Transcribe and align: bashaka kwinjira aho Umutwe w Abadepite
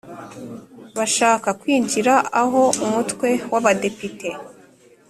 bashaka 0.97 1.49
kwinjira 1.61 2.13
aho 2.41 2.61
Umutwe 2.85 3.29
w 3.51 3.53
Abadepite 3.59 4.29